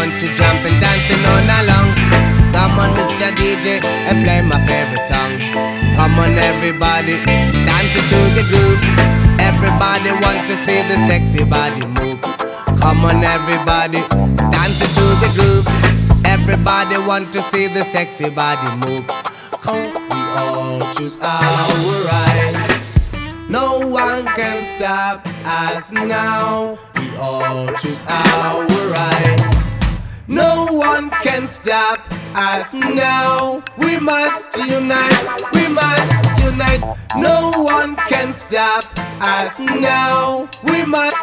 [0.00, 1.92] Want to jump and dancing on along.
[2.56, 3.36] Come on, Mr.
[3.36, 5.36] DJ, and play my favorite song.
[5.94, 7.22] Come on, everybody,
[7.68, 8.80] dance to the groove.
[9.38, 12.18] Everybody want to see the sexy body move.
[12.80, 14.00] Come on, everybody,
[14.48, 15.66] dance to the groove.
[16.24, 19.06] Everybody want to see the sexy body move.
[19.60, 22.80] Come, we all choose our right.
[23.50, 26.78] No one can stop us now.
[26.96, 29.49] We all choose our right.
[30.30, 31.98] No one can stop
[32.36, 33.64] us now.
[33.76, 35.50] We must unite.
[35.52, 36.96] We must unite.
[37.16, 38.84] No one can stop
[39.20, 40.48] us now.
[40.62, 41.16] We must.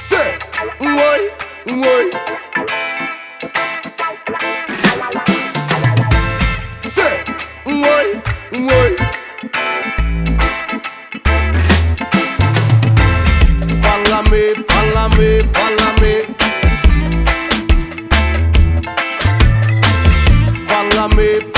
[0.00, 0.38] Say,
[0.78, 1.20] boy,
[1.66, 2.10] boy.
[6.88, 7.24] Say,
[7.66, 8.22] boy,
[8.54, 9.01] boy.
[21.22, 21.51] Follow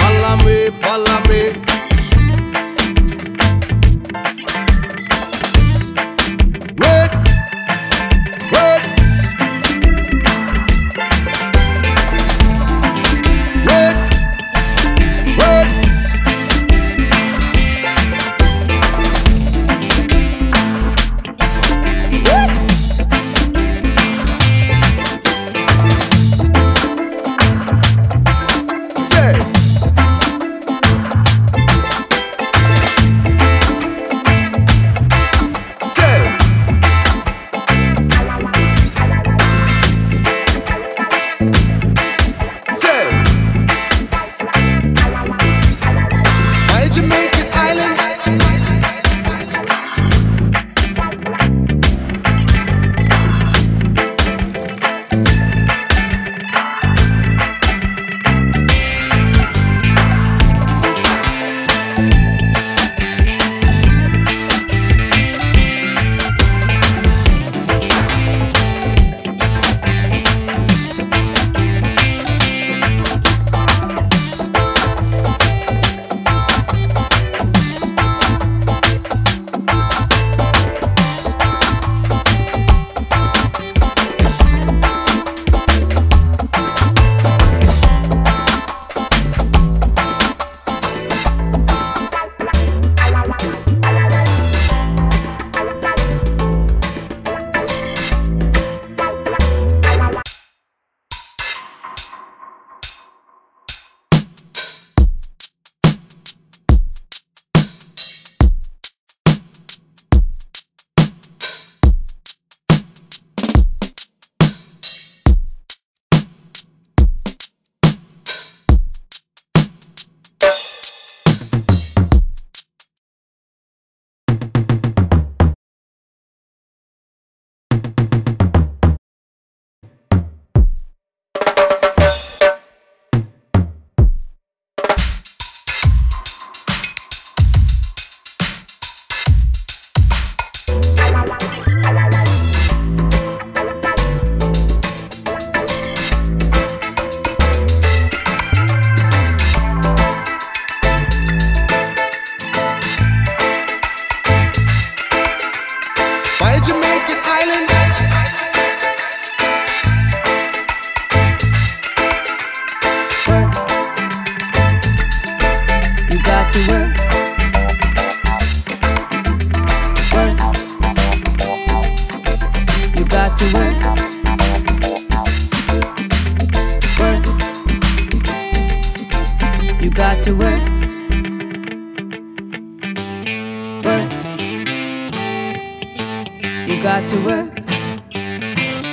[187.04, 187.54] Got to work.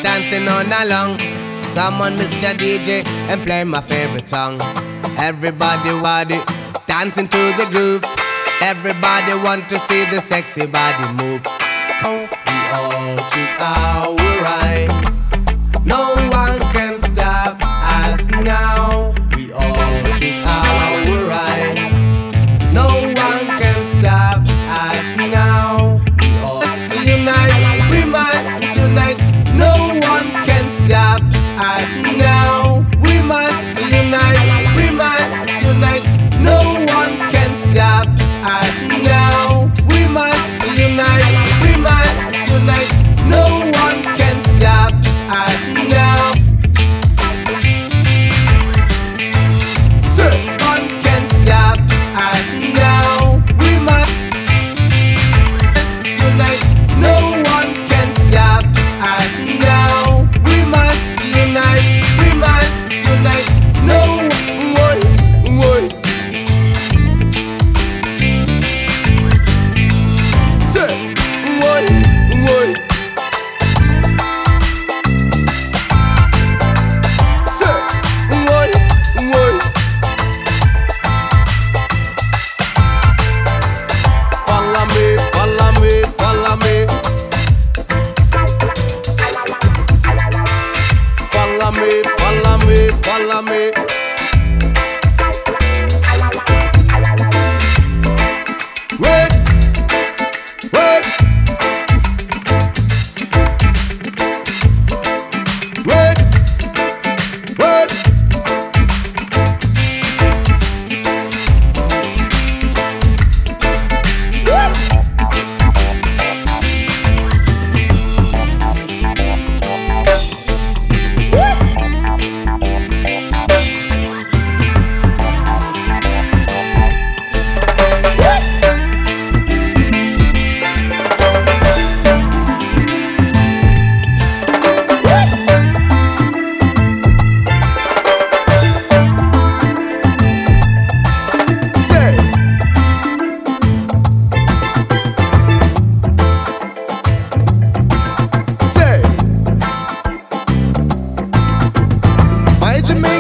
[0.04, 1.18] dancing on along.
[1.75, 2.52] Come on, Mr.
[2.54, 4.60] DJ, and play my favorite song.
[5.18, 6.46] Everybody want it,
[6.88, 8.04] dancing to the groove.
[8.60, 11.42] Everybody want to see the sexy body move.
[12.04, 14.70] Oh, we all choose our right.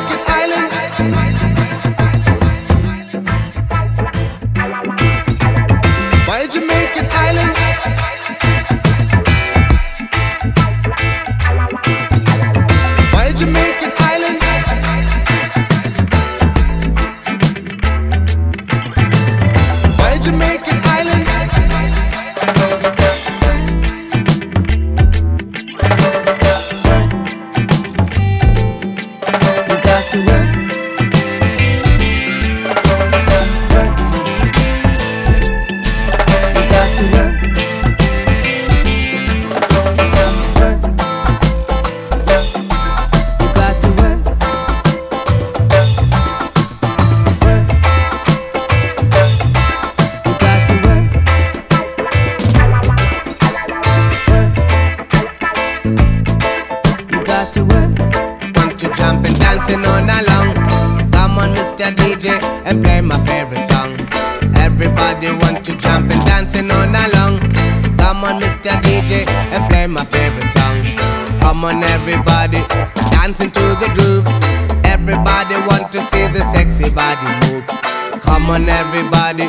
[0.01, 0.70] My Jamaican island.
[57.31, 57.95] Got to work.
[58.57, 60.49] Want to jump and dancing on along.
[61.15, 61.87] Come on, Mr.
[61.99, 62.25] DJ,
[62.67, 63.91] and play my favorite song.
[64.67, 67.39] Everybody want to jump and dancing on along.
[68.01, 68.71] Come on, Mr.
[68.83, 69.11] DJ,
[69.53, 70.77] and play my favorite song.
[71.39, 72.61] Come on, everybody,
[73.15, 74.27] dancing to the groove.
[74.83, 77.63] Everybody want to see the sexy body move.
[78.27, 79.47] Come on, everybody,